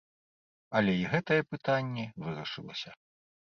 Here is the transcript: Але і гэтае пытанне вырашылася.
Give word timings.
Але 0.79 0.95
і 1.01 1.03
гэтае 1.11 1.37
пытанне 1.53 2.09
вырашылася. 2.27 2.91